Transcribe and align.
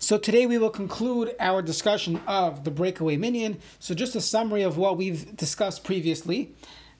So 0.00 0.16
today 0.16 0.46
we 0.46 0.58
will 0.58 0.70
conclude 0.70 1.34
our 1.40 1.60
discussion 1.60 2.20
of 2.28 2.62
the 2.62 2.70
breakaway 2.70 3.16
minyan. 3.16 3.58
So 3.80 3.94
just 3.94 4.14
a 4.14 4.20
summary 4.20 4.62
of 4.62 4.78
what 4.78 4.96
we've 4.96 5.36
discussed 5.36 5.82
previously. 5.82 6.52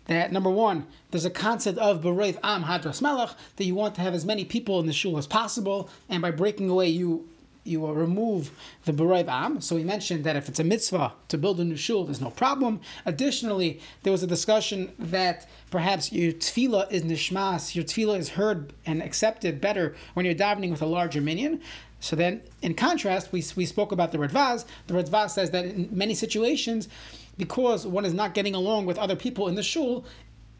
That 0.07 0.33
number 0.33 0.50
one, 0.50 0.86
there's 1.13 1.25
a 1.25 1.31
concept 1.31 1.79
of 1.79 2.03
bereith 2.03 2.39
am 2.42 2.65
hadras 2.65 3.00
melech 3.00 3.31
that 3.57 3.65
you 3.65 3.76
want 3.76 3.95
to 3.97 4.00
have 4.00 4.15
as 4.15 4.25
many 4.25 4.45
people 4.45 4.81
in 4.81 4.87
the 4.87 4.92
shul 4.92 5.17
as 5.17 5.26
possible, 5.26 5.89
and 6.08 6.23
by 6.23 6.31
breaking 6.31 6.71
away, 6.71 6.89
you 6.89 7.29
you 7.65 7.81
will 7.81 7.95
remove 7.95 8.50
the 8.86 8.92
bereith 8.92 9.28
am. 9.28 9.60
So 9.60 9.76
we 9.76 9.84
mentioned 9.84 10.24
that 10.24 10.36
if 10.36 10.48
it's 10.48 10.58
a 10.58 10.64
mitzvah 10.64 11.12
to 11.28 11.38
build 11.38 11.60
a 11.60 11.64
new 11.64 11.76
shul, 11.76 12.04
there's 12.04 12.20
no 12.20 12.30
problem. 12.30 12.80
Additionally, 13.04 13.80
there 14.02 14.10
was 14.10 14.22
a 14.22 14.26
discussion 14.26 14.92
that 14.98 15.46
perhaps 15.70 16.10
your 16.10 16.32
tefillah 16.32 16.90
is 16.90 17.02
nishmas, 17.02 17.74
your 17.74 17.84
tefillah 17.84 18.18
is 18.18 18.30
heard 18.30 18.72
and 18.86 19.02
accepted 19.02 19.60
better 19.60 19.94
when 20.14 20.24
you're 20.24 20.34
davening 20.34 20.70
with 20.70 20.80
a 20.80 20.86
larger 20.86 21.20
minyan. 21.20 21.60
So 22.00 22.14
then, 22.16 22.42
in 22.62 22.74
contrast, 22.74 23.32
we, 23.32 23.44
we 23.56 23.66
spoke 23.66 23.92
about 23.92 24.12
the 24.12 24.18
Radvaz. 24.18 24.64
The 24.86 24.94
Radvaz 24.94 25.30
says 25.30 25.50
that 25.50 25.64
in 25.64 25.89
many 25.90 26.14
situations, 26.14 26.89
because 27.36 27.86
one 27.86 28.04
is 28.04 28.14
not 28.14 28.34
getting 28.34 28.54
along 28.54 28.86
with 28.86 28.98
other 28.98 29.16
people 29.16 29.48
in 29.48 29.54
the 29.54 29.62
shul, 29.62 30.04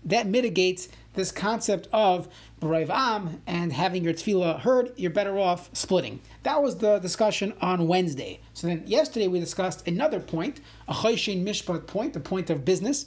that 0.05 0.27
mitigates 0.27 0.89
this 1.15 1.33
concept 1.33 1.89
of 1.93 2.29
B'Raiv 2.61 2.89
Am 2.89 3.43
and 3.47 3.73
having 3.73 4.05
your 4.05 4.15
tefillah 4.15 4.61
heard, 4.61 4.93
you're 4.97 5.11
better 5.11 5.39
off 5.39 5.69
splitting. 5.73 6.21
That 6.45 6.63
was 6.63 6.79
the 6.79 6.99
discussion 6.99 7.53
on 7.61 7.89
Wednesday. 7.89 8.41
So 8.55 8.69
then 8.69 8.85
yesterday 8.87 9.27
we 9.27 9.41
discussed 9.41 9.87
another 9.87 10.21
point, 10.21 10.61
a 10.87 10.95
Chayshin 10.95 11.45
Mishpat 11.45 11.87
point, 11.87 12.15
the 12.15 12.21
point 12.21 12.51
of 12.51 12.65
business, 12.65 13.07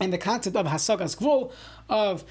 and 0.00 0.12
the 0.12 0.18
concept 0.18 0.56
of 0.56 0.66
Hasagas 0.66 1.16
Gvul, 1.16 1.50
of 1.88 2.24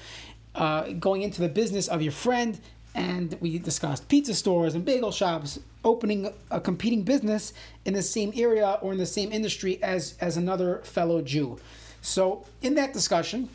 uh, 0.54 0.92
going 0.92 1.22
into 1.22 1.42
the 1.42 1.48
business 1.48 1.88
of 1.88 2.00
your 2.00 2.12
friend 2.12 2.60
and 2.96 3.36
we 3.40 3.58
discussed 3.58 4.08
pizza 4.08 4.34
stores 4.34 4.74
and 4.74 4.84
bagel 4.84 5.12
shops 5.12 5.60
opening 5.84 6.32
a 6.50 6.60
competing 6.60 7.02
business 7.02 7.52
in 7.84 7.94
the 7.94 8.02
same 8.02 8.32
area 8.34 8.78
or 8.82 8.92
in 8.92 8.98
the 8.98 9.06
same 9.06 9.30
industry 9.30 9.80
as, 9.82 10.16
as 10.20 10.36
another 10.36 10.78
fellow 10.78 11.22
Jew. 11.22 11.58
So, 12.02 12.44
in 12.62 12.74
that 12.74 12.92
discussion, 12.92 13.48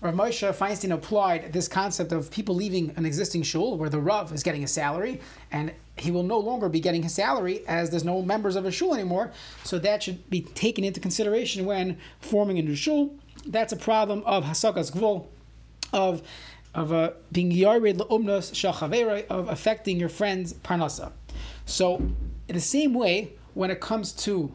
Rav 0.00 0.14
Moshe 0.14 0.52
Feinstein 0.54 0.92
applied 0.92 1.52
this 1.52 1.68
concept 1.68 2.10
of 2.10 2.30
people 2.30 2.56
leaving 2.56 2.92
an 2.96 3.06
existing 3.06 3.42
shul 3.44 3.76
where 3.76 3.88
the 3.88 4.00
Rav 4.00 4.32
is 4.32 4.42
getting 4.42 4.64
a 4.64 4.68
salary 4.68 5.20
and 5.52 5.72
he 5.96 6.10
will 6.10 6.24
no 6.24 6.38
longer 6.38 6.68
be 6.68 6.80
getting 6.80 7.02
his 7.02 7.14
salary 7.14 7.64
as 7.68 7.90
there's 7.90 8.04
no 8.04 8.22
members 8.22 8.56
of 8.56 8.64
a 8.64 8.72
shul 8.72 8.94
anymore. 8.94 9.30
So, 9.62 9.78
that 9.80 10.02
should 10.02 10.28
be 10.30 10.40
taken 10.40 10.82
into 10.82 10.98
consideration 10.98 11.66
when 11.66 11.98
forming 12.20 12.58
a 12.58 12.62
new 12.62 12.74
shul. 12.74 13.14
That's 13.46 13.72
a 13.72 13.76
problem 13.76 14.22
of 14.24 14.44
Hasagas 14.44 14.92
Gvul, 14.92 15.26
of 15.92 16.22
of 16.74 16.92
uh, 16.92 17.12
being 17.30 17.50
yared 17.50 17.98
le'umnos 17.98 18.52
shachavera 18.52 19.26
of 19.26 19.48
affecting 19.48 19.98
your 19.98 20.08
friend's 20.08 20.54
parnasa. 20.54 21.12
So, 21.66 21.96
in 22.48 22.54
the 22.54 22.60
same 22.60 22.94
way, 22.94 23.32
when 23.54 23.70
it 23.70 23.80
comes 23.80 24.12
to 24.12 24.52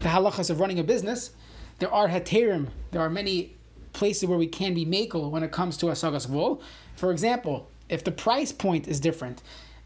the 0.00 0.08
halachas 0.08 0.50
of 0.50 0.60
running 0.60 0.78
a 0.78 0.84
business, 0.84 1.30
there 1.78 1.92
are 1.92 2.08
heterim, 2.08 2.68
there 2.90 3.00
are 3.00 3.10
many 3.10 3.54
places 3.92 4.28
where 4.28 4.38
we 4.38 4.46
can 4.46 4.74
be 4.74 4.84
makel 4.84 5.30
when 5.30 5.42
it 5.42 5.52
comes 5.52 5.76
to 5.78 5.86
asagas 5.86 6.26
vul. 6.26 6.60
For 6.96 7.10
example, 7.10 7.68
if 7.88 8.04
the 8.04 8.12
price 8.12 8.52
point 8.52 8.88
is 8.88 9.00
different, 9.00 9.42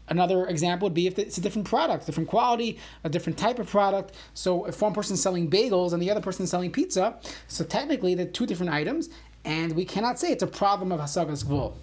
Another 0.09 0.47
example 0.47 0.85
would 0.85 0.93
be 0.93 1.07
if 1.07 1.19
it's 1.19 1.37
a 1.37 1.41
different 1.41 1.67
product, 1.67 2.05
different 2.05 2.29
quality, 2.29 2.79
a 3.03 3.09
different 3.09 3.37
type 3.37 3.59
of 3.59 3.69
product. 3.69 4.13
So 4.33 4.65
if 4.65 4.81
one 4.81 4.93
person's 4.93 5.21
selling 5.21 5.49
bagels 5.49 5.91
and 5.91 6.01
the 6.01 6.09
other 6.09 6.21
person's 6.21 6.49
selling 6.49 6.71
pizza, 6.71 7.17
so 7.47 7.65
technically 7.65 8.15
they're 8.15 8.25
two 8.25 8.45
different 8.45 8.71
items, 8.71 9.09
and 9.47 9.77
we 9.77 9.85
cannot 9.85 10.19
say 10.19 10.31
it's 10.33 10.43
a 10.43 10.47
problem 10.47 10.91
of 10.91 10.99
Hasagas 10.99 11.45
Gvul. 11.45 11.73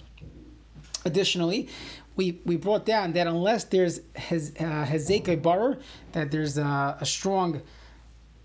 Additionally, 1.07 1.69
we, 2.15 2.39
we 2.45 2.57
brought 2.57 2.84
down 2.84 3.12
that 3.15 3.27
unless 3.27 3.65
there's 3.65 4.01
Hezekah 4.15 5.33
uh, 5.33 5.37
Barer, 5.37 5.79
that 6.12 6.31
there's 6.31 6.59
a, 6.59 6.98
a 7.01 7.07
strong 7.07 7.62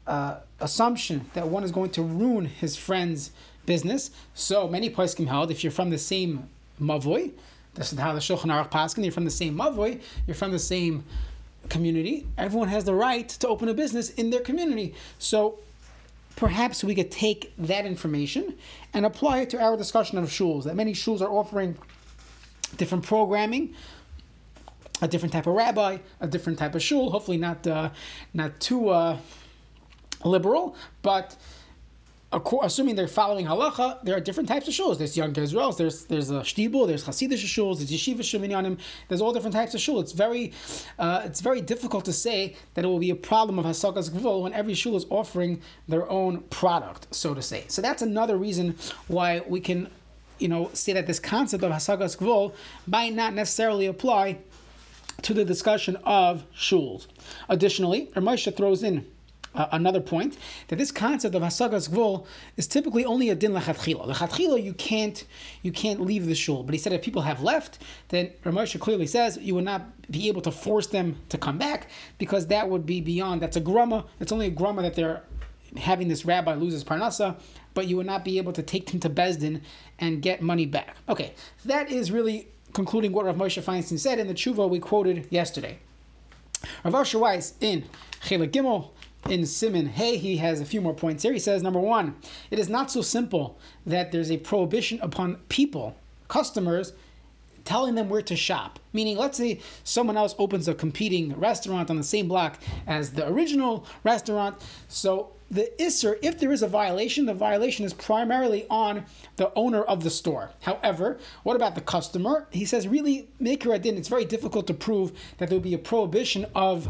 uh, 0.08 0.38
assumption 0.62 1.30
that 1.34 1.50
one 1.50 1.66
is 1.66 1.72
going 1.72 1.90
to 1.92 2.02
ruin 2.02 2.46
his 2.46 2.78
friend's 2.78 3.32
business. 3.66 4.10
So 4.34 4.70
many 4.70 4.90
poskim 4.90 5.28
held 5.28 5.52
if 5.52 5.64
you're 5.66 5.72
from 5.72 5.90
the 5.90 5.98
same 5.98 6.50
mavoi, 6.82 7.34
this 7.76 7.92
is 7.92 8.00
how 8.00 8.14
the 8.14 8.20
Shulchan 8.20 8.46
Aruch 8.46 8.72
paskin. 8.72 9.04
You're 9.04 9.12
from 9.12 9.26
the 9.26 9.32
same 9.32 9.56
mavoi. 9.56 10.02
You're 10.28 10.36
from 10.36 10.52
the 10.52 10.60
same 10.60 11.04
community. 11.68 12.26
Everyone 12.38 12.70
has 12.70 12.86
the 12.86 12.96
right 12.96 13.28
to 13.28 13.48
open 13.50 13.68
a 13.68 13.74
business 13.74 14.12
in 14.12 14.30
their 14.30 14.42
community. 14.42 14.96
So 15.18 15.60
perhaps 16.40 16.86
we 16.86 16.96
could 16.96 17.12
take 17.12 17.54
that 17.58 17.86
information 17.86 18.56
and 18.94 19.06
apply 19.06 19.40
it 19.40 19.50
to 19.50 19.62
our 19.62 19.76
discussion 19.76 20.18
of 20.18 20.30
shuls. 20.30 20.64
That 20.64 20.76
many 20.76 20.94
shuls 20.94 21.20
are 21.20 21.30
offering 21.30 21.78
different 22.78 23.04
programming, 23.04 23.76
a 25.02 25.08
different 25.10 25.34
type 25.34 25.48
of 25.48 25.54
rabbi, 25.54 25.98
a 26.22 26.28
different 26.28 26.58
type 26.58 26.76
of 26.76 26.82
shul. 26.82 27.12
Hopefully, 27.12 27.36
not 27.36 27.68
uh, 27.68 27.90
not 28.34 28.58
too 28.62 28.88
uh, 28.88 29.18
liberal, 30.24 30.78
but 31.02 31.36
assuming 32.32 32.96
they're 32.96 33.08
following 33.08 33.46
halacha, 33.48 34.04
there 34.04 34.16
are 34.16 34.20
different 34.20 34.48
types 34.48 34.68
of 34.68 34.74
shuls. 34.74 34.98
There's 34.98 35.18
young 35.18 35.36
Israels, 35.36 35.78
there's 35.78 36.06
there's 36.06 36.30
a 36.30 36.42
shtibul, 36.42 36.88
there's 36.88 37.06
hasidish 37.06 37.44
shuls, 37.46 37.78
there's 37.78 37.92
yeshiva 37.92 38.20
sheminyanim. 38.20 38.78
There's 39.08 39.22
all 39.22 39.34
different 39.34 39.56
types 39.56 39.74
of 39.74 39.82
shul. 39.82 40.00
It's 40.00 40.12
very 40.12 40.54
uh, 41.00 41.24
it's 41.26 41.42
very 41.42 41.62
difficult 41.62 42.06
to 42.06 42.14
say 42.14 42.56
that 42.76 42.86
it 42.86 42.88
will 42.88 43.00
be 43.00 43.10
a 43.10 43.16
problem 43.16 43.58
of 43.58 43.66
hasagas 43.66 44.12
gvul 44.12 44.44
when 44.44 44.54
every 44.54 44.76
shul 44.76 44.96
is 44.96 45.06
offering 45.10 45.62
their 45.88 46.10
own 46.10 46.42
product, 46.44 47.14
so 47.14 47.34
to 47.34 47.42
say. 47.42 47.66
So 47.68 47.82
that's 47.82 48.02
another 48.02 48.38
reason 48.38 48.76
why 49.08 49.42
we 49.48 49.60
can, 49.60 49.90
you 50.38 50.48
know, 50.48 50.70
say 50.74 50.94
that 50.94 51.08
this 51.08 51.20
concept 51.20 51.64
of 51.64 51.72
hasagas 51.72 52.18
gvul 52.18 52.54
might 52.86 53.16
not 53.16 53.34
necessarily 53.34 53.88
apply 53.88 54.38
to 55.24 55.34
the 55.34 55.44
discussion 55.44 55.98
of 56.06 56.44
shuls. 56.56 57.08
Additionally, 57.50 58.08
Ramosha 58.16 58.56
throws 58.56 58.84
in 58.84 59.06
uh, 59.56 59.68
another 59.72 60.00
point 60.00 60.38
that 60.68 60.78
this 60.78 60.92
concept 60.92 61.36
of 61.36 61.42
hasagas 61.42 61.90
gvul 61.90 62.26
is 62.58 62.68
typically 62.68 63.06
only 63.06 63.30
a 63.30 63.36
din 63.36 63.54
lechatchila. 63.54 64.14
Lechatchila 64.14 64.62
you 64.64 64.74
can't 64.74 65.26
you 65.62 65.72
can't 65.72 66.02
leave 66.02 66.26
the 66.26 66.36
shul. 66.36 66.64
But 66.64 66.74
he 66.74 66.80
said 66.80 66.94
if 66.94 67.02
people 67.02 67.24
have 67.24 67.42
left, 67.42 67.80
then 68.10 68.32
Ramosha 68.44 68.80
clearly 68.80 69.08
says 69.08 69.38
you 69.42 69.56
would 69.56 69.66
not 69.66 70.12
be 70.12 70.28
able 70.28 70.42
to 70.42 70.52
force 70.52 70.88
them 70.88 71.18
to 71.30 71.38
come 71.38 71.58
back 71.58 71.90
because 72.18 72.48
that 72.48 72.70
would 72.70 72.86
be 72.86 73.02
beyond. 73.02 73.42
That's 73.42 73.58
a 73.58 73.62
grumma. 73.62 74.06
It's 74.20 74.32
only 74.32 74.48
a 74.48 74.52
grumma 74.52 74.82
that 74.84 74.96
they're 74.96 75.24
having 75.78 76.08
this 76.08 76.26
rabbi 76.26 76.56
lose 76.56 76.74
his 76.74 76.84
parnasa, 76.84 77.36
but 77.74 77.88
you 77.88 77.98
would 77.98 78.06
not 78.06 78.26
be 78.26 78.38
able 78.38 78.54
to 78.54 78.64
take 78.64 78.88
them 78.88 79.00
to 79.00 79.10
Bezdin 79.10 79.62
and 80.00 80.22
get 80.22 80.42
money 80.42 80.66
back. 80.66 80.96
Okay, 81.08 81.34
that 81.66 81.92
is 81.92 82.12
really 82.12 82.48
concluding 82.74 83.12
what 83.12 83.26
Rav 83.26 83.36
Moshe 83.36 83.62
Feinstein 83.62 84.00
said 84.00 84.20
in 84.20 84.28
the 84.28 84.34
tshuva 84.34 84.70
we 84.70 84.80
quoted 84.80 85.28
yesterday. 85.30 85.80
Rav 86.84 86.96
Asher 86.96 87.20
Weiss 87.20 87.54
in 87.62 87.86
Chelek 88.22 88.52
Gimel 88.52 88.90
in 89.28 89.46
Simon 89.46 89.88
Hey, 89.88 90.18
he 90.18 90.38
has 90.38 90.62
a 90.62 90.66
few 90.66 90.82
more 90.82 90.94
points 90.94 91.24
here. 91.24 91.34
He 91.34 91.40
says, 91.40 91.62
number 91.62 91.80
one, 91.80 92.16
it 92.52 92.60
is 92.60 92.70
not 92.70 92.92
so 92.92 93.02
simple 93.02 93.58
that 93.86 94.12
there's 94.12 94.32
a 94.32 94.38
prohibition 94.38 95.00
upon 95.02 95.38
people, 95.50 95.96
customers, 96.28 96.94
telling 97.66 97.96
them 97.96 98.10
where 98.10 98.22
to 98.22 98.36
shop. 98.36 98.80
Meaning, 98.94 99.18
let's 99.18 99.38
say 99.38 99.60
someone 99.84 100.18
else 100.18 100.34
opens 100.40 100.68
a 100.68 100.74
competing 100.74 101.38
restaurant 101.40 101.90
on 101.90 101.98
the 101.98 102.04
same 102.04 102.28
block 102.28 102.58
as 102.88 103.12
the 103.12 103.28
original 103.28 103.86
restaurant. 104.04 104.58
So 104.88 105.32
the 105.52 105.72
isser, 105.80 106.18
if 106.22 106.40
there 106.40 106.52
is 106.52 106.64
a 106.64 106.68
violation, 106.68 107.26
the 107.26 107.34
violation 107.34 107.86
is 107.86 107.94
primarily 107.94 108.66
on 108.70 109.06
the 109.36 109.52
owner 109.56 109.84
of 109.84 110.04
the 110.04 110.10
store. 110.10 110.52
However, 110.62 111.20
what 111.44 111.56
about 111.56 111.76
the 111.76 111.82
customer? 111.82 112.48
He 112.52 112.66
says, 112.66 112.88
really, 112.88 113.28
make 113.40 113.64
her 113.64 113.74
adin. 113.74 113.98
It's 113.98 114.08
very 114.08 114.26
difficult 114.26 114.66
to 114.68 114.74
prove 114.74 115.12
that 115.38 115.50
there 115.50 115.58
will 115.58 115.64
be 115.64 115.74
a 115.74 115.80
prohibition 115.80 116.46
of 116.56 116.90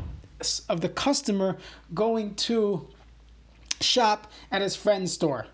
of 0.69 0.81
the 0.81 0.89
customer 0.89 1.57
going 1.93 2.35
to 2.35 2.87
shop 3.81 4.31
at 4.51 4.61
his 4.61 4.75
friend's 4.75 5.13
store. 5.13 5.47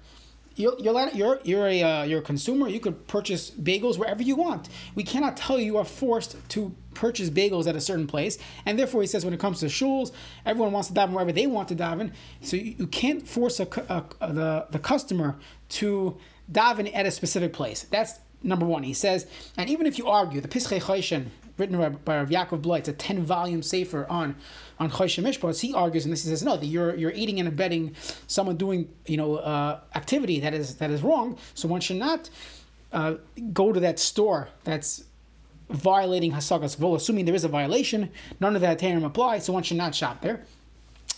You're, 0.56 0.80
you're, 0.80 1.10
you're, 1.10 1.40
you're, 1.44 1.68
a, 1.68 1.84
uh, 1.84 2.04
you're 2.04 2.20
a 2.20 2.24
consumer. 2.24 2.70
You 2.70 2.80
could 2.80 3.08
purchase 3.08 3.52
bagels 3.52 3.98
wherever 3.98 4.24
you 4.24 4.38
want. 4.38 4.70
We 4.96 5.04
cannot 5.04 5.36
tell 5.36 5.60
you 5.60 5.66
you 5.66 5.78
are 5.78 5.86
forced 5.86 6.38
to 6.50 6.74
purchase 6.94 7.30
bagels 7.30 7.68
at 7.68 7.76
a 7.76 7.82
certain 7.82 8.08
place. 8.08 8.38
And 8.66 8.80
therefore, 8.80 9.02
he 9.02 9.08
says 9.08 9.26
when 9.26 9.34
it 9.34 9.40
comes 9.40 9.60
to 9.60 9.66
shuls, 9.66 10.12
everyone 10.46 10.72
wants 10.72 10.88
to 10.88 10.94
daven 10.94 11.12
wherever 11.12 11.34
they 11.34 11.46
want 11.46 11.68
to 11.70 11.76
daven. 11.76 12.14
So 12.42 12.56
you, 12.56 12.76
you 12.78 12.88
can't 12.88 13.28
force 13.28 13.60
a, 13.60 13.68
a, 13.90 14.06
a, 14.22 14.34
the, 14.34 14.68
the 14.72 14.80
customer 14.80 15.36
to 15.70 16.18
daven 16.50 16.90
at 16.96 17.06
a 17.06 17.12
specific 17.12 17.52
place. 17.52 17.84
That's 17.84 18.20
number 18.42 18.66
one. 18.66 18.84
He 18.84 18.94
says, 18.94 19.28
and 19.58 19.70
even 19.70 19.86
if 19.86 19.98
you 19.98 20.08
argue, 20.08 20.40
the 20.40 20.48
Pischei 20.48 20.82
Choshen, 20.82 21.26
written 21.58 21.78
by 22.04 22.18
Rav 22.18 22.30
Yaakov 22.30 22.62
Bloy, 22.62 22.80
it's 22.80 22.90
a 22.90 22.94
10 22.94 23.24
volume 23.24 23.62
sefer 23.62 24.06
on 24.10 24.36
on 24.80 24.90
Mishpat, 24.90 25.62
he 25.62 25.74
argues 25.74 26.06
and 26.06 26.12
this 26.12 26.24
he 26.24 26.30
says, 26.30 26.44
no, 26.44 26.58
that 26.58 26.66
you're 26.66 26.96
you're 26.96 27.12
aiding 27.12 27.40
and 27.40 27.48
abetting 27.48 27.96
someone 28.28 28.58
doing 28.58 28.90
you 29.06 29.18
know 29.18 29.36
uh, 29.38 29.80
activity 29.96 30.40
that 30.40 30.54
is 30.54 30.76
that 30.76 30.92
is 30.92 31.02
wrong. 31.02 31.38
So 31.54 31.68
one 31.68 31.82
should 31.82 31.98
not 31.98 32.30
uh, 32.92 33.16
go 33.54 33.72
to 33.72 33.80
that 33.80 34.00
store 34.00 34.50
that's 34.64 35.04
violating 35.70 36.32
Hasagas 36.32 36.78
Gvul, 36.78 36.96
assuming 36.96 37.26
there 37.26 37.36
is 37.36 37.44
a 37.44 37.50
violation. 37.50 38.12
None 38.40 38.56
of 38.56 38.62
that 38.62 38.80
term 38.80 39.04
apply, 39.04 39.40
so 39.40 39.54
one 39.54 39.64
should 39.64 39.78
not 39.78 39.96
shop 39.96 40.22
there. 40.22 40.44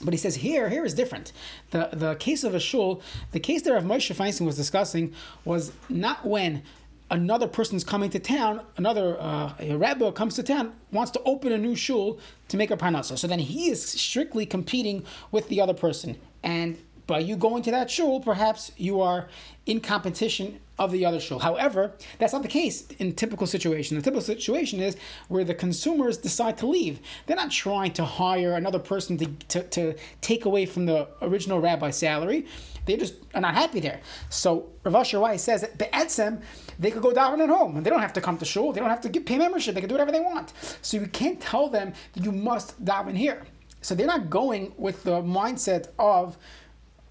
But 0.02 0.14
he 0.14 0.18
says 0.18 0.36
here, 0.36 0.70
here 0.70 0.86
is 0.86 0.94
different. 0.94 1.32
The 1.72 1.90
the 1.92 2.16
case 2.16 2.44
of 2.44 2.54
a 2.54 2.60
shul, 2.60 3.02
the 3.32 3.40
case 3.40 3.64
that 3.64 3.74
Rav 3.74 3.84
Moshe 3.84 4.16
Feinstein 4.16 4.46
was 4.46 4.56
discussing 4.56 5.14
was 5.44 5.72
not 5.90 6.26
when 6.26 6.62
another 7.10 7.48
person's 7.48 7.84
coming 7.84 8.10
to 8.12 8.20
town, 8.20 8.62
another 8.76 9.18
uh, 9.20 9.54
a 9.60 9.76
rebbe 9.76 10.12
comes 10.12 10.36
to 10.36 10.44
town, 10.44 10.74
wants 10.92 11.12
to 11.12 11.22
open 11.24 11.52
a 11.52 11.58
new 11.58 11.76
shul 11.76 12.20
to 12.50 12.58
make 12.58 12.72
a 12.72 12.78
parnasa. 12.78 13.18
So 13.18 13.28
then 13.28 13.40
he 13.40 13.70
is 13.70 13.84
strictly 13.84 14.46
competing 14.46 15.06
with 15.32 15.48
the 15.50 15.62
other 15.62 15.74
person. 15.74 16.18
And 16.44 16.78
by 17.06 17.20
you 17.20 17.36
going 17.36 17.64
to 17.64 17.72
that 17.72 17.90
shul, 17.90 18.20
perhaps 18.20 18.72
you 18.78 19.02
are 19.02 19.28
in 19.66 19.80
competition 19.80 20.60
of 20.80 20.92
the 20.92 21.06
other 21.06 21.20
shul. 21.20 21.40
However, 21.40 21.94
that's 22.20 22.34
not 22.34 22.44
the 22.44 22.48
case 22.48 22.88
in 23.00 23.14
typical 23.14 23.48
situation. 23.48 23.98
The 23.98 24.04
typical 24.04 24.22
situation 24.22 24.80
is 24.80 24.96
where 25.28 25.44
the 25.44 25.56
consumers 25.56 26.18
decide 26.18 26.58
to 26.60 26.68
leave. 26.68 27.00
They're 27.26 27.36
not 27.36 27.52
trying 27.52 27.94
to 27.94 28.06
hire 28.06 28.54
another 28.54 28.80
person 28.80 29.18
to, 29.18 29.26
to, 29.26 29.64
to 29.64 29.96
take 30.22 30.46
away 30.46 30.66
from 30.66 30.86
the 30.86 31.08
original 31.22 31.60
rabbi's 31.60 31.96
salary. 31.96 32.46
They 32.86 32.96
just 32.96 33.16
are 33.34 33.42
not 33.42 33.56
happy 33.56 33.80
there. 33.80 34.02
So 34.30 34.70
Rav 34.84 34.96
Asher 34.96 35.38
says 35.38 35.62
that 35.62 35.78
Be'etzem, 35.78 36.42
they 36.80 36.92
could 36.92 37.02
go 37.02 37.12
daven 37.12 37.40
at 37.40 37.50
home. 37.50 37.78
and 37.78 37.86
They 37.86 37.90
don't 37.90 38.02
have 38.02 38.14
to 38.14 38.22
come 38.22 38.38
to 38.38 38.46
shul. 38.46 38.72
They 38.72 38.80
don't 38.80 38.90
have 38.90 39.02
to 39.02 39.10
get, 39.10 39.26
pay 39.26 39.38
membership. 39.38 39.76
They 39.76 39.82
can 39.82 39.90
do 39.90 39.96
whatever 39.96 40.12
they 40.12 40.20
want. 40.20 40.54
So 40.82 40.98
you 40.98 41.08
can't 41.08 41.42
tell 41.42 41.70
them 41.70 41.94
that 42.14 42.24
you 42.24 42.32
must 42.32 42.84
daven 42.86 43.18
here. 43.18 43.44
So 43.82 43.96
they're 43.96 44.08
not 44.08 44.30
going 44.30 44.74
with 44.78 45.04
the 45.04 45.22
mindset 45.22 45.90
of 46.00 46.38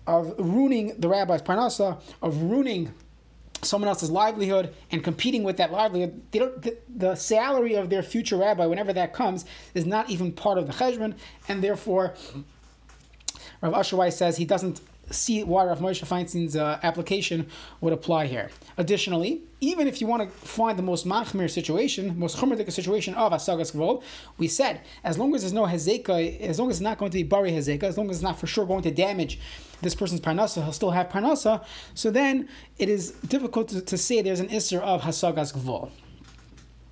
of 0.06 0.34
ruining 0.38 0.94
the 1.00 1.08
rabbi's 1.08 1.42
parnasa, 1.42 2.00
of 2.22 2.40
ruining 2.42 2.92
someone 3.66 3.88
else's 3.88 4.10
livelihood 4.10 4.74
and 4.90 5.02
competing 5.02 5.42
with 5.42 5.56
that 5.56 5.72
livelihood, 5.72 6.22
the, 6.32 6.76
the, 6.94 7.14
salary 7.14 7.74
of 7.74 7.90
their 7.90 8.02
future 8.02 8.36
rabbi, 8.36 8.66
whenever 8.66 8.92
that 8.92 9.12
comes, 9.12 9.44
is 9.74 9.86
not 9.86 10.08
even 10.10 10.32
part 10.32 10.58
of 10.58 10.66
the 10.66 10.72
cheshbon, 10.72 11.14
and 11.48 11.62
therefore, 11.62 12.14
Rav 13.60 13.74
Asher 13.74 14.10
says 14.10 14.36
he 14.36 14.44
doesn't 14.44 14.80
see 15.10 15.44
why 15.44 15.64
Rav 15.64 15.80
Moshe 15.80 16.04
Feinstein's 16.04 16.56
uh, 16.56 16.78
application 16.82 17.48
would 17.80 17.92
apply 17.92 18.26
here. 18.26 18.50
Additionally, 18.76 19.42
even 19.60 19.86
if 19.88 20.00
you 20.00 20.06
want 20.06 20.22
to 20.22 20.28
find 20.46 20.78
the 20.78 20.82
most 20.82 21.06
machmir 21.06 21.50
situation, 21.50 22.18
most 22.18 22.36
chumradik 22.36 22.70
situation 22.70 23.14
of 23.14 23.32
asagas 23.32 23.74
gvol, 23.74 24.02
we 24.38 24.48
said 24.48 24.80
as 25.02 25.18
long 25.18 25.34
as 25.34 25.42
there's 25.42 25.52
no 25.52 25.64
hezeka, 25.64 26.40
as 26.40 26.58
long 26.58 26.70
as 26.70 26.76
it's 26.76 26.82
not 26.82 26.98
going 26.98 27.10
to 27.10 27.16
be 27.16 27.22
bari 27.22 27.52
hezeka, 27.52 27.84
as 27.84 27.96
long 27.96 28.10
as 28.10 28.16
it's 28.16 28.22
not 28.22 28.38
for 28.38 28.46
sure 28.46 28.66
going 28.66 28.82
to 28.82 28.90
damage 28.90 29.40
this 29.82 29.94
person's 29.94 30.20
parnasa, 30.20 30.62
he'll 30.62 30.72
still 30.72 30.90
have 30.90 31.08
parnasa. 31.08 31.64
So 31.94 32.10
then 32.10 32.48
it 32.78 32.88
is 32.88 33.12
difficult 33.26 33.68
to, 33.68 33.80
to 33.80 33.96
say 33.98 34.22
there's 34.22 34.40
an 34.40 34.48
isser 34.48 34.80
of 34.80 35.02
hasagas 35.02 35.54
gvol. 35.54 35.90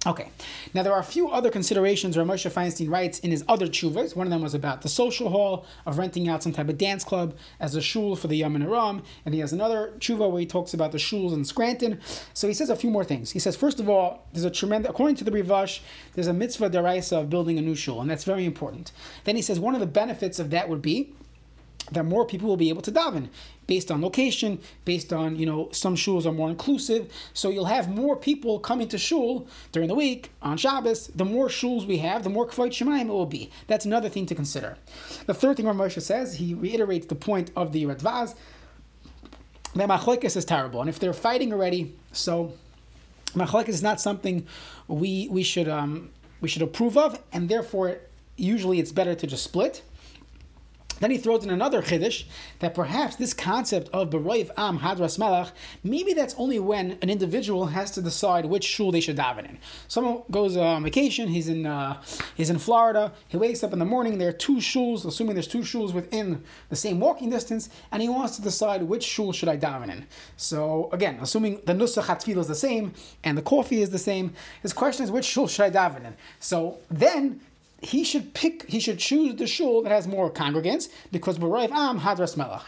Okay, 0.06 0.28
now 0.74 0.82
there 0.82 0.92
are 0.92 1.00
a 1.00 1.04
few 1.04 1.30
other 1.30 1.50
considerations 1.50 2.14
where 2.14 2.26
Moshe 2.26 2.50
Feinstein 2.50 2.90
writes 2.90 3.18
in 3.20 3.30
his 3.30 3.42
other 3.48 3.66
tshuvas. 3.66 4.14
One 4.14 4.26
of 4.26 4.30
them 4.30 4.42
was 4.42 4.52
about 4.52 4.82
the 4.82 4.88
social 4.90 5.30
hall 5.30 5.64
of 5.86 5.96
renting 5.96 6.28
out 6.28 6.42
some 6.42 6.52
type 6.52 6.68
of 6.68 6.76
dance 6.76 7.04
club 7.04 7.34
as 7.58 7.74
a 7.74 7.80
shul 7.80 8.14
for 8.14 8.28
the 8.28 8.42
Yomim 8.42 8.64
Noraim, 8.64 9.02
and 9.24 9.34
he 9.34 9.40
has 9.40 9.54
another 9.54 9.94
tshuva 9.98 10.30
where 10.30 10.40
he 10.40 10.46
talks 10.46 10.74
about 10.74 10.92
the 10.92 10.98
shuls 10.98 11.32
in 11.32 11.42
Scranton. 11.46 12.00
So 12.34 12.46
he 12.48 12.52
says 12.52 12.68
a 12.68 12.76
few 12.76 12.90
more 12.90 13.04
things. 13.04 13.30
He 13.30 13.38
says, 13.38 13.56
first 13.56 13.80
of 13.80 13.88
all, 13.88 14.26
there's 14.34 14.44
a 14.44 14.50
tremendous, 14.50 14.90
according 14.90 15.16
to 15.16 15.24
the 15.24 15.30
Rivash, 15.30 15.80
there's 16.12 16.26
a 16.26 16.34
mitzvah 16.34 16.68
deraisa 16.68 17.20
of 17.20 17.30
building 17.30 17.58
a 17.58 17.62
new 17.62 17.74
shul, 17.74 18.02
and 18.02 18.10
that's 18.10 18.24
very 18.24 18.44
important. 18.44 18.92
Then 19.24 19.36
he 19.36 19.42
says 19.42 19.58
one 19.58 19.72
of 19.72 19.80
the 19.80 19.86
benefits 19.86 20.38
of 20.38 20.50
that 20.50 20.68
would 20.68 20.82
be 20.82 21.14
that 21.92 22.04
more 22.04 22.24
people 22.24 22.48
will 22.48 22.56
be 22.56 22.68
able 22.68 22.82
to 22.82 22.92
daven 22.92 23.28
based 23.66 23.90
on 23.90 24.02
location, 24.02 24.58
based 24.84 25.12
on, 25.12 25.36
you 25.36 25.46
know, 25.46 25.68
some 25.72 25.96
shuls 25.96 26.26
are 26.26 26.32
more 26.32 26.50
inclusive. 26.50 27.10
So 27.32 27.50
you'll 27.50 27.64
have 27.66 27.88
more 27.88 28.16
people 28.16 28.58
coming 28.58 28.88
to 28.88 28.98
shul 28.98 29.46
during 29.72 29.88
the 29.88 29.94
week 29.94 30.30
on 30.42 30.56
Shabbos. 30.56 31.08
The 31.08 31.24
more 31.24 31.48
shuls 31.48 31.86
we 31.86 31.98
have, 31.98 32.24
the 32.24 32.30
more 32.30 32.46
kvayt 32.46 32.70
shemaim 32.70 33.02
it 33.02 33.12
will 33.12 33.26
be. 33.26 33.50
That's 33.66 33.84
another 33.84 34.08
thing 34.08 34.26
to 34.26 34.34
consider. 34.34 34.76
The 35.26 35.34
third 35.34 35.56
thing 35.56 35.66
Rav 35.66 35.76
Moshe 35.76 36.00
says, 36.02 36.36
he 36.36 36.54
reiterates 36.54 37.06
the 37.06 37.14
point 37.14 37.50
of 37.56 37.72
the 37.72 37.84
Radvaz, 37.84 38.34
that 39.74 39.88
machlekes 39.88 40.36
is 40.36 40.44
terrible. 40.44 40.80
And 40.80 40.88
if 40.88 40.98
they're 40.98 41.12
fighting 41.12 41.52
already, 41.52 41.94
so 42.12 42.52
machlekes 43.32 43.70
is 43.70 43.82
not 43.82 44.00
something 44.00 44.46
we, 44.86 45.28
we, 45.30 45.42
should, 45.42 45.68
um, 45.68 46.10
we 46.40 46.48
should 46.48 46.62
approve 46.62 46.96
of, 46.96 47.20
and 47.32 47.48
therefore 47.48 47.98
usually 48.36 48.78
it's 48.78 48.92
better 48.92 49.14
to 49.14 49.26
just 49.26 49.42
split. 49.42 49.82
Then 51.00 51.10
he 51.10 51.18
throws 51.18 51.44
in 51.44 51.50
another 51.50 51.82
chiddush 51.82 52.24
that 52.60 52.74
perhaps 52.74 53.16
this 53.16 53.34
concept 53.34 53.88
of 53.92 54.10
beroiv 54.10 54.50
am 54.56 54.78
hadras 54.78 55.18
melach, 55.18 55.50
maybe 55.82 56.12
that's 56.12 56.34
only 56.38 56.58
when 56.58 56.98
an 57.02 57.10
individual 57.10 57.66
has 57.66 57.90
to 57.92 58.02
decide 58.02 58.46
which 58.46 58.64
shul 58.64 58.92
they 58.92 59.00
should 59.00 59.16
daven 59.16 59.48
in. 59.48 59.58
Someone 59.88 60.22
goes 60.30 60.56
on 60.56 60.84
vacation, 60.84 61.28
he's 61.28 61.48
in 61.48 61.66
uh, 61.66 62.02
he's 62.34 62.50
in 62.50 62.58
Florida, 62.58 63.12
he 63.28 63.36
wakes 63.36 63.62
up 63.64 63.72
in 63.72 63.78
the 63.78 63.84
morning, 63.84 64.18
there 64.18 64.28
are 64.28 64.32
two 64.32 64.56
shuls, 64.56 65.04
assuming 65.04 65.34
there's 65.34 65.48
two 65.48 65.60
shuls 65.60 65.92
within 65.92 66.42
the 66.68 66.76
same 66.76 67.00
walking 67.00 67.30
distance, 67.30 67.68
and 67.92 68.02
he 68.02 68.08
wants 68.08 68.36
to 68.36 68.42
decide 68.42 68.82
which 68.82 69.04
shul 69.04 69.32
should 69.32 69.48
I 69.48 69.56
daven 69.56 69.90
in. 69.90 70.06
So 70.36 70.88
again, 70.92 71.18
assuming 71.20 71.60
the 71.64 71.72
nusach 71.72 72.04
hatfil 72.04 72.38
is 72.38 72.48
the 72.48 72.54
same 72.54 72.94
and 73.22 73.36
the 73.36 73.42
coffee 73.42 73.82
is 73.82 73.90
the 73.90 73.98
same, 73.98 74.34
his 74.62 74.72
question 74.72 75.04
is 75.04 75.10
which 75.10 75.24
shul 75.24 75.48
should 75.48 75.64
I 75.64 75.70
daven 75.70 76.04
in. 76.04 76.16
So 76.40 76.78
then 76.90 77.40
he 77.84 78.02
should 78.02 78.34
pick, 78.34 78.68
he 78.68 78.80
should 78.80 78.98
choose 78.98 79.34
the 79.36 79.46
shul 79.46 79.82
that 79.82 79.92
has 79.92 80.06
more 80.08 80.30
congregants 80.30 80.88
because 81.12 81.38
Barav 81.38 81.70
Am 81.70 82.00
Hadras 82.00 82.36
Melach. 82.36 82.62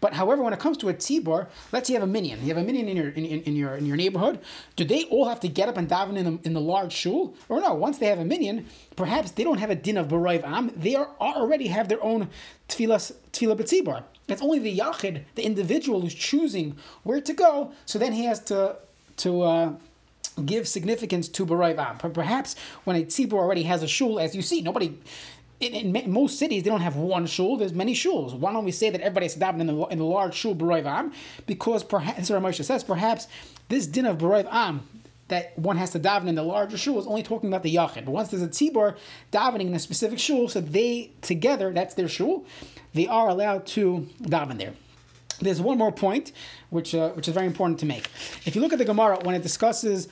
But 0.00 0.14
however, 0.14 0.42
when 0.42 0.52
it 0.52 0.60
comes 0.60 0.76
to 0.78 0.88
a 0.88 0.94
tzibor, 0.94 1.48
let's 1.72 1.88
say 1.88 1.94
you 1.94 2.00
have 2.00 2.08
a 2.08 2.12
minyan, 2.12 2.40
you 2.40 2.48
have 2.48 2.56
a 2.56 2.62
minyan 2.62 2.88
in 2.88 2.96
your 2.96 3.08
in, 3.10 3.24
in, 3.24 3.56
your 3.56 3.74
in 3.74 3.86
your 3.86 3.96
neighborhood. 3.96 4.38
Do 4.76 4.84
they 4.84 5.04
all 5.04 5.28
have 5.28 5.40
to 5.40 5.48
get 5.48 5.68
up 5.68 5.76
and 5.76 5.88
daven 5.88 6.16
in 6.16 6.24
the, 6.24 6.38
in 6.44 6.52
the 6.54 6.60
large 6.60 6.92
shul, 6.92 7.34
or 7.48 7.60
no? 7.60 7.74
Once 7.74 7.98
they 7.98 8.06
have 8.06 8.18
a 8.18 8.24
minyan, 8.24 8.66
perhaps 8.96 9.32
they 9.32 9.44
don't 9.44 9.58
have 9.58 9.70
a 9.70 9.74
din 9.74 9.96
of 9.96 10.08
Barav 10.08 10.44
Am. 10.44 10.70
They 10.76 10.94
are 10.94 11.10
already 11.20 11.66
have 11.68 11.88
their 11.88 12.02
own 12.02 12.28
tefillah 12.68 13.12
tefillah 13.32 13.56
b'tzibor. 13.56 14.04
It's 14.28 14.42
only 14.42 14.60
the 14.60 14.78
yachid, 14.78 15.24
the 15.34 15.42
individual, 15.42 16.00
who's 16.00 16.14
choosing 16.14 16.76
where 17.02 17.20
to 17.20 17.32
go. 17.32 17.72
So 17.86 17.98
then 17.98 18.12
he 18.12 18.24
has 18.24 18.40
to 18.44 18.76
to. 19.18 19.42
Uh, 19.42 19.72
give 20.40 20.66
significance 20.68 21.28
to 21.28 21.46
Barai 21.46 21.74
But 22.00 22.14
perhaps 22.14 22.56
when 22.84 22.96
a 22.96 23.04
tzibur 23.04 23.34
already 23.34 23.64
has 23.64 23.82
a 23.82 23.88
shul, 23.88 24.18
as 24.18 24.34
you 24.34 24.42
see, 24.42 24.62
nobody. 24.62 24.98
In, 25.60 25.94
in, 25.94 26.10
most 26.10 26.38
cities, 26.38 26.62
they 26.62 26.70
don't 26.70 26.80
have 26.80 26.96
one 26.96 27.26
shul. 27.26 27.58
There's 27.58 27.74
many 27.74 27.94
shuls. 27.94 28.34
Why 28.34 28.50
don't 28.50 28.64
we 28.64 28.72
say 28.72 28.88
that 28.88 29.02
everybody's 29.02 29.36
davening 29.36 29.60
in 29.60 29.66
the, 29.66 29.86
in 29.88 29.98
the 29.98 30.04
large 30.04 30.34
shul 30.34 30.56
Barai 30.56 30.82
Am? 30.86 31.12
Because 31.46 31.84
perhaps, 31.84 32.18
as 32.18 32.30
Moshe 32.30 32.64
says, 32.64 32.82
perhaps 32.82 33.28
this 33.68 33.86
din 33.86 34.06
of 34.06 34.16
Barai 34.16 34.46
Am 34.50 34.88
that 35.30 35.58
one 35.58 35.76
has 35.76 35.90
to 35.90 36.00
daven 36.00 36.28
in 36.28 36.34
the 36.34 36.42
larger 36.42 36.76
shul 36.76 36.98
is 36.98 37.06
only 37.06 37.22
talking 37.22 37.48
about 37.48 37.62
the 37.62 37.74
yachid. 37.74 38.04
But 38.04 38.10
once 38.10 38.28
there's 38.28 38.42
a 38.42 38.48
tzibur 38.48 38.96
davening 39.32 39.66
in 39.66 39.74
a 39.74 39.78
specific 39.78 40.18
shul, 40.18 40.48
so 40.48 40.60
they 40.60 41.12
together, 41.22 41.72
that's 41.72 41.94
their 41.94 42.08
shul, 42.08 42.44
they 42.92 43.06
are 43.06 43.28
allowed 43.28 43.66
to 43.68 44.08
daven 44.22 44.58
there. 44.58 44.74
There's 45.40 45.60
one 45.60 45.78
more 45.78 45.92
point, 45.92 46.32
which 46.68 46.94
uh, 46.94 47.10
which 47.10 47.28
is 47.28 47.34
very 47.34 47.46
important 47.46 47.80
to 47.80 47.86
make. 47.86 48.08
If 48.44 48.54
you 48.54 48.60
look 48.60 48.72
at 48.72 48.78
the 48.78 48.84
Gemara 48.84 49.18
when 49.22 49.34
it 49.34 49.42
discusses 49.42 50.08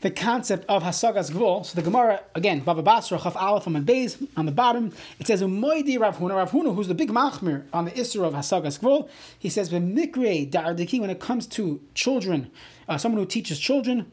the 0.00 0.10
concept 0.10 0.64
of 0.68 0.82
Hasagas 0.82 1.30
Gvul, 1.30 1.64
so 1.66 1.74
the 1.76 1.82
Gemara 1.82 2.22
again, 2.34 2.60
Baba 2.60 2.82
Basra, 2.82 3.18
Chaf 3.18 3.36
Aleph 3.36 3.66
and 3.66 3.86
Beis 3.86 4.26
on 4.36 4.46
the 4.46 4.52
bottom, 4.52 4.92
it 5.18 5.26
says 5.26 5.42
Umoidi 5.42 5.98
Rav 6.00 6.16
Huna, 6.16 6.36
Rav 6.36 6.50
Huna, 6.52 6.74
who's 6.74 6.88
the 6.88 6.94
big 6.94 7.10
machmir 7.10 7.64
on 7.72 7.84
the 7.84 7.90
Isra 7.90 8.24
of 8.24 8.32
Hasagas 8.32 8.80
Gvul, 8.80 9.08
he 9.38 9.50
says 9.50 9.68
Mikre 9.70 10.50
Dardiki 10.50 11.00
when 11.00 11.10
it 11.10 11.20
comes 11.20 11.46
to 11.48 11.80
children, 11.94 12.50
uh, 12.88 12.96
someone 12.96 13.20
who 13.20 13.26
teaches 13.26 13.58
children, 13.58 14.10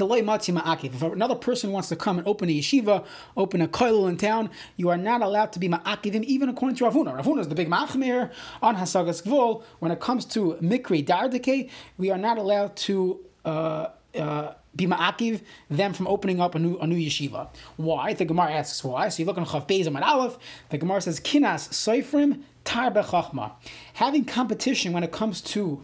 if 0.00 1.02
another 1.02 1.34
person 1.34 1.72
wants 1.72 1.88
to 1.88 1.96
come 1.96 2.18
and 2.18 2.26
open 2.26 2.48
a 2.48 2.52
yeshiva, 2.52 3.04
open 3.36 3.60
a 3.60 3.68
koilel 3.68 4.08
in 4.08 4.16
town, 4.16 4.50
you 4.76 4.88
are 4.88 4.96
not 4.96 5.22
allowed 5.22 5.52
to 5.52 5.58
be 5.58 5.68
ma'akivim, 5.68 6.24
even 6.24 6.48
according 6.48 6.76
to 6.76 6.84
Ravuna. 6.84 7.20
Ravuna 7.20 7.40
is 7.40 7.48
the 7.48 7.54
big 7.54 7.68
machmir 7.68 8.30
on 8.62 8.76
Hasagas 8.76 9.22
Gvul. 9.22 9.62
When 9.78 9.90
it 9.90 10.00
comes 10.00 10.24
to 10.26 10.54
mikri 10.60 11.04
dardike, 11.04 11.70
we 11.98 12.10
are 12.10 12.18
not 12.18 12.38
allowed 12.38 12.76
to 12.76 13.20
uh, 13.44 13.88
uh, 14.14 14.54
be 14.76 14.86
ma'akiv 14.86 15.40
them 15.70 15.92
from 15.92 16.06
opening 16.06 16.40
up 16.40 16.54
a 16.54 16.58
new 16.58 16.78
a 16.78 16.86
new 16.86 16.96
yeshiva. 16.96 17.48
Why? 17.76 18.12
The 18.12 18.24
Gemara 18.24 18.52
asks 18.52 18.82
why. 18.82 19.08
So 19.08 19.22
you 19.22 19.26
look 19.26 19.38
on 19.38 19.46
Chav 19.46 19.68
Beis 19.68 19.86
and 19.86 19.96
Aleph. 19.96 20.38
The 20.70 20.78
Gemara 20.78 21.00
says 21.00 21.20
kinas 21.20 21.68
soifrim 21.70 22.42
tar 22.64 22.90
bechachma. 22.90 23.52
Having 23.94 24.24
competition 24.24 24.92
when 24.92 25.04
it 25.04 25.12
comes 25.12 25.40
to 25.42 25.80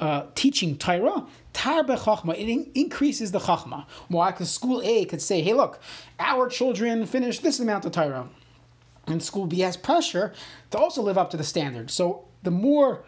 uh, 0.00 0.26
teaching 0.34 0.76
Torah, 0.76 1.26
tar 1.52 1.84
bechachma, 1.84 2.32
it 2.34 2.48
in- 2.48 2.70
increases 2.74 3.32
the 3.32 3.38
chachma. 3.38 3.86
Why? 4.08 4.30
Because 4.30 4.50
school 4.50 4.80
A 4.82 5.04
could 5.04 5.22
say, 5.22 5.42
hey, 5.42 5.52
look, 5.52 5.80
our 6.18 6.48
children 6.48 7.06
finished 7.06 7.42
this 7.42 7.60
amount 7.60 7.84
of 7.84 7.92
Torah. 7.92 8.28
And 9.06 9.22
school 9.22 9.46
B 9.46 9.60
has 9.60 9.76
pressure 9.76 10.32
to 10.70 10.78
also 10.78 11.02
live 11.02 11.18
up 11.18 11.30
to 11.30 11.36
the 11.36 11.44
standard. 11.44 11.90
So 11.90 12.24
the 12.42 12.50
more 12.50 13.04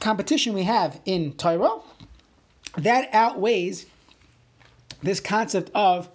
competition 0.00 0.54
we 0.54 0.64
have 0.64 1.00
in 1.04 1.32
Torah, 1.34 1.80
that 2.76 3.08
outweighs 3.12 3.86
this 5.02 5.20
concept 5.20 5.70
of, 5.74 6.08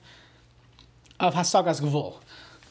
of 1.19 1.35
Hasagas 1.35 1.81
Gvul. 1.81 2.19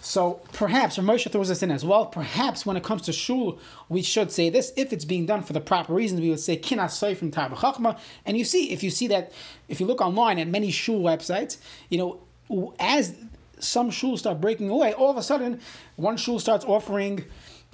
So 0.00 0.40
perhaps, 0.52 0.98
or 0.98 1.02
Moshe 1.02 1.30
throws 1.30 1.48
this 1.48 1.62
in 1.62 1.70
as 1.70 1.84
well, 1.84 2.06
perhaps 2.06 2.64
when 2.64 2.76
it 2.76 2.84
comes 2.84 3.02
to 3.02 3.12
shul, 3.12 3.58
we 3.88 4.02
should 4.02 4.30
say 4.30 4.50
this. 4.50 4.72
If 4.76 4.92
it's 4.92 5.04
being 5.04 5.26
done 5.26 5.42
for 5.42 5.52
the 5.52 5.60
proper 5.60 5.92
reasons, 5.92 6.20
we 6.20 6.30
would 6.30 6.40
say 6.40 6.56
kinas 6.56 7.16
from 7.16 7.32
chachma. 7.32 7.98
And 8.24 8.36
you 8.36 8.44
see, 8.44 8.72
if 8.72 8.82
you 8.82 8.90
see 8.90 9.08
that, 9.08 9.32
if 9.68 9.80
you 9.80 9.86
look 9.86 10.00
online 10.00 10.38
at 10.38 10.48
many 10.48 10.70
shul 10.70 11.00
websites, 11.00 11.58
you 11.88 11.98
know, 11.98 12.72
as 12.78 13.14
some 13.58 13.90
shuls 13.90 14.18
start 14.18 14.40
breaking 14.40 14.68
away, 14.68 14.92
all 14.92 15.10
of 15.10 15.16
a 15.16 15.22
sudden, 15.22 15.60
one 15.96 16.16
shul 16.16 16.38
starts 16.38 16.64
offering 16.64 17.24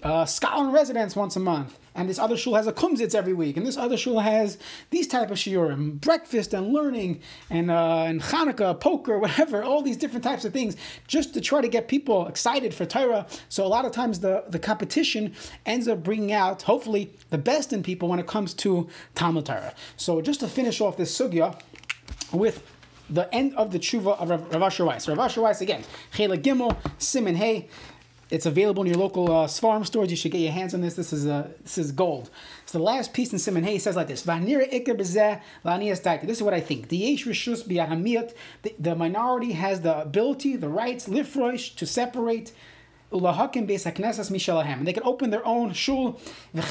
uh, 0.02 0.24
scholar 0.24 0.70
residence 0.70 1.14
once 1.14 1.36
a 1.36 1.40
month, 1.40 1.78
and 1.94 2.08
this 2.08 2.18
other 2.18 2.36
shul 2.36 2.54
has 2.54 2.66
a 2.66 2.72
kumzitz 2.72 3.14
every 3.14 3.32
week, 3.32 3.56
and 3.56 3.66
this 3.66 3.76
other 3.76 3.96
shul 3.96 4.20
has 4.20 4.58
these 4.90 5.06
type 5.06 5.30
of 5.30 5.36
shiurim, 5.36 6.00
breakfast 6.00 6.54
and 6.54 6.72
learning, 6.72 7.20
and 7.50 7.70
uh, 7.70 8.04
and 8.06 8.22
Hanukkah, 8.22 8.78
poker, 8.78 9.18
whatever, 9.18 9.62
all 9.62 9.82
these 9.82 9.96
different 9.96 10.24
types 10.24 10.44
of 10.44 10.52
things, 10.52 10.76
just 11.06 11.34
to 11.34 11.40
try 11.40 11.60
to 11.60 11.68
get 11.68 11.88
people 11.88 12.26
excited 12.26 12.74
for 12.74 12.84
Torah. 12.84 13.26
So 13.48 13.64
a 13.64 13.68
lot 13.68 13.84
of 13.84 13.92
times 13.92 14.20
the 14.20 14.44
the 14.48 14.58
competition 14.58 15.34
ends 15.66 15.88
up 15.88 16.02
bringing 16.02 16.32
out, 16.32 16.62
hopefully, 16.62 17.12
the 17.30 17.38
best 17.38 17.72
in 17.72 17.82
people 17.82 18.08
when 18.08 18.18
it 18.18 18.26
comes 18.26 18.54
to 18.54 18.88
Talmud 19.14 19.46
Torah. 19.46 19.74
So 19.96 20.20
just 20.20 20.40
to 20.40 20.48
finish 20.48 20.80
off 20.80 20.96
this 20.96 21.16
sugya 21.16 21.60
with 22.32 22.62
the 23.10 23.32
end 23.34 23.54
of 23.56 23.72
the 23.72 23.78
tshuva 23.78 24.18
of 24.18 24.30
Rav 24.30 24.62
Asher 24.62 24.84
Weiss. 24.84 25.08
Rav 25.08 25.18
Asher 25.18 25.42
Weiss 25.42 25.60
again, 25.60 25.84
Chela 26.12 26.38
Gimel, 26.38 26.76
Simon 26.98 27.36
Hey. 27.36 27.68
It's 28.32 28.46
available 28.46 28.82
in 28.82 28.88
your 28.88 28.96
local 28.96 29.30
uh, 29.30 29.46
farm 29.46 29.84
stores. 29.84 30.10
You 30.10 30.16
should 30.16 30.32
get 30.32 30.38
your 30.38 30.52
hands 30.52 30.72
on 30.72 30.80
this. 30.80 30.94
This 30.94 31.12
is 31.12 31.26
uh, 31.26 31.48
this 31.62 31.76
is 31.76 31.92
gold. 31.92 32.30
So 32.64 32.78
the 32.78 32.84
last 32.84 33.12
piece 33.12 33.30
in 33.30 33.38
Simon 33.38 33.62
Hay 33.64 33.78
says 33.78 33.94
like 33.94 34.08
this: 34.08 34.22
This 34.22 34.40
is 36.38 36.42
what 36.42 36.54
I 36.54 36.60
think. 36.62 36.88
The 36.88 37.18
the 38.78 38.94
minority 38.96 39.52
has 39.52 39.82
the 39.82 40.00
ability, 40.00 40.56
the 40.56 40.70
rights, 40.70 41.08
lifroish 41.08 41.76
to 41.76 41.84
separate. 41.84 42.52
And 43.12 43.28
they 43.28 44.94
can 44.94 45.02
open 45.04 45.28
their 45.28 45.46
own 45.46 45.74
shul. 45.74 46.18
This 46.54 46.70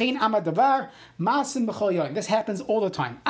happens 2.27 2.61
all 2.61 2.81
the 2.81 2.89
time. 2.89 3.21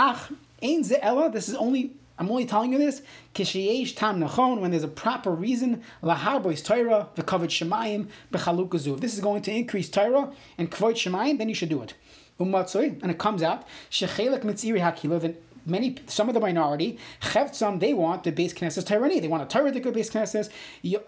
This 0.62 1.50
is 1.50 1.56
only 1.56 1.92
I'm 2.22 2.30
only 2.30 2.46
telling 2.46 2.72
you 2.72 2.78
this 2.78 3.02
kishiyesh 3.34 3.96
tam 3.96 4.22
nachon 4.22 4.60
when 4.62 4.70
there's 4.70 4.84
a 4.84 4.88
proper 4.88 5.32
reason 5.32 5.82
laharbois 6.04 6.64
Torah 6.64 7.10
v'kavod 7.16 7.48
shemayim 7.48 8.10
b'chalukazu. 8.32 8.94
If 8.94 9.00
this 9.00 9.16
is 9.16 9.22
going 9.22 9.42
to 9.42 9.52
increase 9.52 9.90
Torah 9.90 10.32
and 10.56 10.70
kavod 10.70 10.94
shemayim, 10.94 11.40
then 11.40 11.50
you 11.50 11.56
should 11.56 11.70
do 11.70 11.82
it. 11.82 11.96
Umatzoi, 12.40 13.02
and 13.02 13.10
it 13.10 13.18
comes 13.18 13.42
out 13.42 13.68
shechelek 13.90 14.44
mitziri 14.44 14.80
hakilo. 14.80 15.20
Then 15.20 15.36
many 15.66 15.96
some 16.06 16.28
of 16.28 16.36
the 16.36 16.40
minority 16.40 17.00
chevtzam 17.22 17.80
they 17.80 17.92
want 17.92 18.24
the 18.24 18.32
base 18.32 18.54
knesses 18.54 18.86
tyranny. 18.86 19.20
They 19.20 19.28
want 19.28 19.42
a 19.42 19.48
Torah 19.48 19.72
that 19.72 19.92
base 19.92 20.12
knesses. 20.12 20.52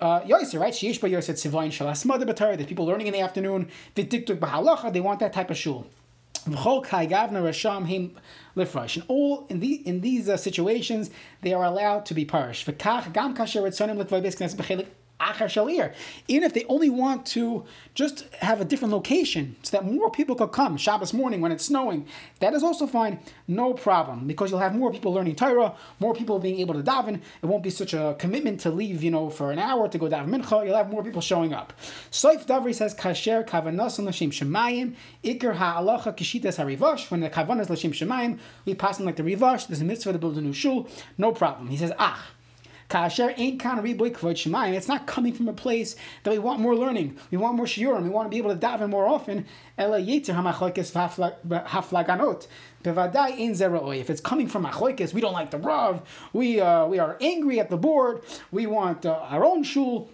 Uh, 0.01 0.21
Yoiser 0.21 0.59
right 0.59 0.73
sheyesh 0.73 0.99
ba 0.99 1.07
yoiser 1.07 1.35
tzivayin 1.35 1.69
shalas 1.69 2.05
mother 2.05 2.25
b'Torah. 2.25 2.57
There's 2.57 2.65
people 2.65 2.87
learning 2.87 3.05
in 3.05 3.13
the 3.13 3.19
afternoon. 3.19 3.69
V'diktuk 3.95 4.39
b'halacha. 4.39 4.91
They 4.91 4.99
want 4.99 5.19
that 5.19 5.33
type 5.33 5.51
of 5.51 5.57
shul. 5.57 5.85
In 8.95 9.03
all 9.07 9.45
in 9.49 9.59
the 9.59 9.75
in 9.87 10.01
these 10.01 10.27
uh, 10.27 10.37
situations, 10.37 11.09
they 11.41 11.53
are 11.53 11.63
allowed 11.63 12.05
to 12.07 12.13
be 12.13 12.25
parish. 12.25 12.63
Even 16.27 16.43
if 16.43 16.53
they 16.53 16.65
only 16.65 16.89
want 16.89 17.25
to 17.27 17.63
just 17.95 18.27
have 18.35 18.59
a 18.61 18.65
different 18.65 18.93
location 18.93 19.55
so 19.63 19.77
that 19.77 19.85
more 19.85 20.09
people 20.11 20.35
could 20.35 20.51
come 20.51 20.77
Shabbos 20.77 21.13
morning 21.13 21.41
when 21.41 21.51
it's 21.51 21.65
snowing, 21.65 22.07
that 22.39 22.53
is 22.53 22.63
also 22.63 22.87
fine, 22.87 23.19
no 23.47 23.73
problem, 23.73 24.27
because 24.27 24.51
you'll 24.51 24.59
have 24.59 24.75
more 24.75 24.91
people 24.91 25.13
learning 25.13 25.35
Torah, 25.35 25.73
more 25.99 26.13
people 26.13 26.39
being 26.39 26.59
able 26.59 26.73
to 26.73 26.83
daven. 26.83 27.21
It 27.41 27.45
won't 27.45 27.63
be 27.63 27.69
such 27.69 27.93
a 27.93 28.15
commitment 28.19 28.59
to 28.61 28.69
leave, 28.69 29.03
you 29.03 29.11
know, 29.11 29.29
for 29.29 29.51
an 29.51 29.59
hour 29.59 29.87
to 29.87 29.97
go 29.97 30.07
daven 30.07 30.29
mincha. 30.29 30.65
You'll 30.65 30.75
have 30.75 30.89
more 30.89 31.03
people 31.03 31.21
showing 31.21 31.53
up. 31.53 31.73
Soif 32.11 32.45
Davri 32.45 32.73
says 32.73 32.93
kasher 32.93 33.47
kavanas 33.47 33.99
l'shim 33.99 34.31
shemayim 34.31 34.95
ikir 35.23 35.55
ha'alacha 35.55 36.15
kishitas 36.15 36.57
harivash. 36.57 37.09
When 37.09 37.21
the 37.21 37.29
kavanas 37.29 37.69
l'shim 37.69 37.91
shemayim, 37.91 38.39
we 38.65 38.75
pass 38.75 38.97
them 38.97 39.05
like 39.05 39.15
the 39.15 39.23
rivash. 39.23 39.67
There's 39.67 39.81
a 39.81 39.85
mitzvah 39.85 40.13
to 40.13 40.19
build 40.19 40.37
a 40.37 40.41
new 40.41 40.53
shul, 40.53 40.87
no 41.17 41.31
problem. 41.31 41.69
He 41.69 41.77
says 41.77 41.93
ah. 41.97 42.27
Kasher 42.93 43.33
ain't 43.37 43.59
kind 43.59 43.79
of 43.79 43.85
kvod 43.85 44.35
shemayim. 44.35 44.73
It's 44.73 44.87
not 44.87 45.07
coming 45.07 45.33
from 45.33 45.47
a 45.47 45.53
place 45.53 45.95
that 46.21 46.29
we 46.29 46.37
want 46.37 46.59
more 46.59 46.75
learning. 46.75 47.17
We 47.31 47.39
want 47.39 47.57
more 47.57 47.65
shiurim. 47.65 48.03
We 48.03 48.09
want 48.09 48.27
to 48.27 48.29
be 48.29 48.37
able 48.37 48.55
to 48.55 48.55
daven 48.55 48.89
more 48.89 49.07
often. 49.07 49.47
Ela 49.79 49.99
yetzer 49.99 50.35
hamachlokes 50.35 50.93
haflaganot. 51.65 52.47
Bevadai 52.83 53.39
in 53.39 53.53
zeroi. 53.53 53.99
If 53.99 54.11
it's 54.11 54.21
coming 54.21 54.47
from 54.47 54.65
machlokes, 54.65 55.11
we 55.11 55.21
don't 55.21 55.33
like 55.33 55.49
the 55.49 55.57
rav. 55.57 56.03
We 56.33 56.61
uh, 56.61 56.85
we 56.85 56.99
are 56.99 57.17
angry 57.19 57.59
at 57.59 57.71
the 57.71 57.77
board. 57.77 58.21
We 58.51 58.67
want 58.67 59.07
uh, 59.07 59.13
our 59.13 59.43
own 59.43 59.63
shul. 59.63 60.11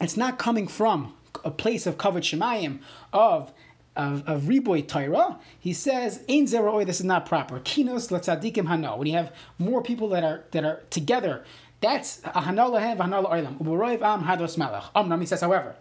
It's 0.00 0.16
not 0.16 0.36
coming 0.36 0.66
from 0.66 1.14
a 1.44 1.52
place 1.52 1.86
of 1.86 1.96
kvod 1.96 2.22
shemayim 2.22 2.80
of 3.12 3.52
of, 3.96 4.22
of 4.28 4.42
Riboy 4.42 5.36
he 5.58 5.72
says, 5.72 6.18
Ein 6.28 6.46
Zeroi, 6.46 6.84
this 6.84 7.00
is 7.00 7.06
not 7.06 7.26
proper. 7.26 7.60
Kinos 7.60 8.10
Latzadikim 8.10 8.66
Hano. 8.66 8.98
When 8.98 9.06
you 9.06 9.14
have 9.14 9.34
more 9.58 9.82
people 9.82 10.08
that 10.10 10.22
are 10.22 10.44
that 10.50 10.64
are 10.64 10.82
together 10.90 11.44
that's 11.86 12.18
a 12.24 12.42
hanalahem 12.42 12.96
v'hanala 12.96 13.30
oilam. 13.30 13.58
Uberoiv 13.58 14.02
am 14.02 14.24
hados 14.24 14.58
melech. 14.58 14.82
Omnam, 14.94 15.20
he 15.20 15.26
says, 15.26 15.40
however, 15.40 15.76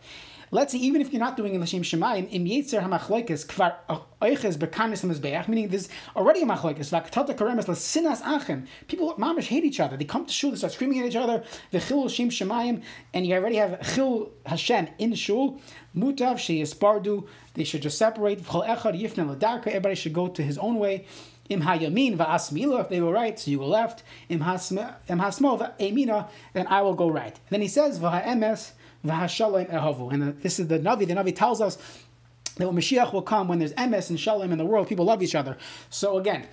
let's 0.51 0.71
say 0.71 0.77
even 0.77 1.01
if 1.01 1.11
you're 1.11 1.19
not 1.19 1.35
doing 1.35 1.55
in 1.55 1.61
Lashem 1.61 1.81
Shemayim, 1.81 2.31
im 2.31 2.45
yetzer 2.45 2.79
hamachloikes 2.85 3.47
kvar 3.47 3.73
oiches 4.21 4.55
bekanis 4.55 5.03
mizbeach, 5.03 5.47
meaning 5.47 5.67
there's 5.69 5.89
already 6.15 6.43
a 6.43 6.45
machloikes, 6.45 6.91
v'aktata 6.93 7.35
karemes 7.35 7.65
lasinas 7.65 8.21
achem. 8.21 8.67
People 8.87 9.15
mamish 9.15 9.47
hate 9.47 9.63
each 9.63 9.79
other. 9.79 9.97
They 9.97 10.05
come 10.05 10.27
to 10.27 10.31
shul, 10.31 10.51
they 10.51 10.57
start 10.57 10.73
screaming 10.73 10.99
at 10.99 11.07
each 11.07 11.15
other, 11.15 11.43
v'chil 11.73 12.07
Shem 12.07 12.29
Shemayim, 12.29 12.83
and 13.13 13.25
you 13.25 13.33
already 13.33 13.55
have 13.55 13.81
chil 13.95 14.31
Hashem 14.45 14.89
in 14.99 15.15
shul, 15.15 15.59
mutav 15.97 16.35
sheyespardu, 16.35 17.27
they 17.55 17.63
should 17.63 17.81
just 17.81 17.97
separate, 17.97 18.43
v'chol 18.43 18.67
echad 18.67 19.01
yifne 19.01 19.35
ladarka, 19.35 19.67
everybody 19.67 19.95
should 19.95 20.13
go 20.13 20.27
to 20.27 20.43
his 20.43 20.59
own 20.59 20.75
way, 20.75 21.07
Im 21.49 21.61
hayamin 21.61 22.17
va'asmila, 22.17 22.81
if 22.81 22.89
they 22.89 22.99
go 22.99 23.11
right, 23.11 23.37
so 23.39 23.51
you 23.51 23.59
go 23.59 23.67
left. 23.67 24.03
Im 24.29 24.39
hasmo 24.39 24.95
va'emina, 25.09 26.27
then 26.53 26.65
I 26.67 26.81
will 26.81 26.95
go 26.95 27.07
right. 27.09 27.35
And 27.35 27.49
then 27.49 27.61
he 27.61 27.67
says 27.67 27.99
v'ha'emes 27.99 28.71
v'ha'shalom 29.05 29.71
ehavu. 29.71 30.11
And 30.11 30.41
this 30.41 30.59
is 30.59 30.67
the 30.67 30.79
Navi. 30.79 31.07
The 31.07 31.13
Navi 31.13 31.35
tells 31.35 31.61
us 31.61 31.77
that 32.57 32.65
when 32.67 32.75
Mashiach 32.75 33.13
will 33.13 33.21
come, 33.21 33.47
when 33.47 33.59
there's 33.59 33.73
emes 33.73 34.09
and 34.09 34.19
shalom 34.19 34.51
in 34.51 34.57
the 34.57 34.65
world, 34.65 34.87
people 34.87 35.05
love 35.05 35.21
each 35.21 35.35
other. 35.35 35.57
So 35.89 36.17
again, 36.17 36.47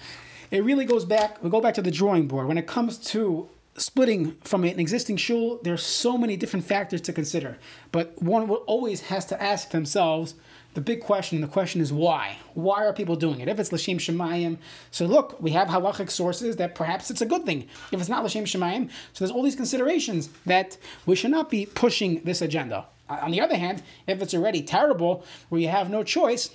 it 0.51 0.63
really 0.63 0.85
goes 0.85 1.05
back. 1.05 1.43
We 1.43 1.49
go 1.49 1.61
back 1.61 1.75
to 1.75 1.83
the 1.83 1.91
drawing 1.91 2.27
board 2.27 2.49
when 2.49 2.59
it 2.59 2.67
comes 2.67 2.99
to 2.99 3.49
splitting 3.79 4.33
from 4.43 4.65
an 4.65 4.79
existing 4.79 5.17
shul. 5.17 5.59
There's 5.63 5.83
so 5.83 6.19
many 6.19 6.37
different 6.37 6.67
factors 6.67 7.01
to 7.03 7.13
consider, 7.15 7.57
but 7.91 8.21
one 8.21 8.51
always 8.51 9.03
has 9.03 9.25
to 9.27 9.43
ask 9.43 9.71
themselves 9.71 10.35
the 10.75 10.81
big 10.81 11.01
question, 11.01 11.41
the 11.41 11.47
question 11.47 11.81
is 11.81 11.93
why? 11.93 12.37
Why 12.55 12.87
are 12.87 12.93
people 12.93 13.17
doing 13.17 13.41
it? 13.41 13.49
If 13.49 13.59
it's 13.59 13.73
L'Shem 13.73 13.99
Shemayim, 13.99 14.57
so 14.91 15.05
look, 15.07 15.41
we 15.41 15.51
have 15.51 15.69
halachic 15.69 16.11
sources 16.11 16.57
that 16.57 16.75
perhaps 16.75 17.11
it's 17.11 17.21
a 17.21 17.27
good 17.27 17.45
thing. 17.45 17.69
If 17.91 18.01
it's 18.01 18.09
not 18.09 18.25
L'Shem 18.25 18.45
Shemayim, 18.45 18.89
so 19.13 19.25
there's 19.25 19.31
all 19.31 19.43
these 19.43 19.57
considerations 19.57 20.31
that 20.47 20.79
we 21.05 21.15
should 21.15 21.31
not 21.31 21.51
be 21.51 21.67
pushing 21.67 22.23
this 22.25 22.41
agenda. 22.41 22.87
On 23.09 23.31
the 23.31 23.41
other 23.41 23.57
hand, 23.57 23.83
if 24.07 24.23
it's 24.23 24.33
already 24.33 24.63
terrible, 24.63 25.25
where 25.51 25.61
you 25.61 25.69
have 25.69 25.91
no 25.91 26.03
choice, 26.03 26.51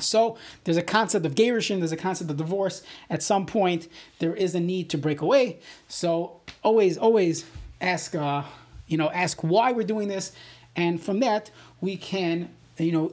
so 0.00 0.36
there's 0.64 0.76
a 0.76 0.82
concept 0.82 1.24
of 1.24 1.34
gerushin, 1.34 1.78
there's 1.78 1.92
a 1.92 1.96
concept 1.96 2.30
of 2.30 2.36
divorce. 2.36 2.82
At 3.08 3.22
some 3.22 3.46
point, 3.46 3.88
there 4.18 4.34
is 4.34 4.54
a 4.54 4.60
need 4.60 4.90
to 4.90 4.98
break 4.98 5.20
away. 5.20 5.60
So 5.88 6.40
always, 6.62 6.98
always 6.98 7.46
ask, 7.80 8.14
uh, 8.14 8.42
you 8.88 8.98
know, 8.98 9.10
ask 9.10 9.42
why 9.42 9.72
we're 9.72 9.86
doing 9.86 10.08
this, 10.08 10.32
and 10.74 11.00
from 11.00 11.20
that 11.20 11.50
we 11.80 11.96
can, 11.96 12.50
you 12.78 12.92
know, 12.92 13.12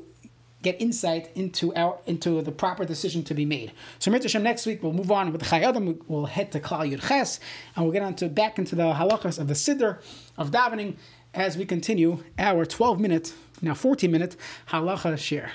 get 0.63 0.81
insight 0.81 1.29
into 1.35 1.75
our 1.75 1.99
into 2.07 2.41
the 2.41 2.51
proper 2.51 2.85
decision 2.85 3.23
to 3.25 3.33
be 3.35 3.45
made. 3.45 3.71
So 3.99 4.11
Hashem, 4.11 4.41
next 4.41 4.65
week 4.65 4.81
we'll 4.81 4.93
move 4.93 5.11
on 5.11 5.31
with 5.31 5.43
Chayei 5.43 5.63
Adam. 5.63 5.99
We'll 6.07 6.25
head 6.25 6.51
to 6.53 6.59
Klal 6.59 6.89
Yud 6.91 7.07
Ches, 7.07 7.39
and 7.75 7.85
we'll 7.85 7.93
get 7.93 8.01
on 8.01 8.15
to 8.15 8.29
back 8.29 8.57
into 8.57 8.75
the 8.75 8.93
halachas 8.93 9.37
of 9.37 9.47
the 9.47 9.53
Siddur 9.53 9.99
of 10.37 10.49
davening 10.49 10.95
as 11.33 11.57
we 11.57 11.65
continue 11.65 12.23
our 12.37 12.65
12 12.65 12.99
minute, 12.99 13.33
now 13.61 13.73
14 13.73 14.11
minute 14.11 14.35
halacha 14.69 15.17
share. 15.17 15.51